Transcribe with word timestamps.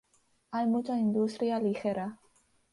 Hay 0.49 0.65
mucha 0.65 0.97
industria 0.97 1.59
ligera. 1.59 2.17